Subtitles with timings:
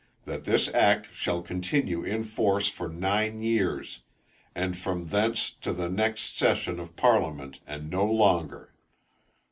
[0.25, 3.99] That this act shall continue in force for nine years,
[4.55, 8.73] and from thence to the next session of parliament, and no longer."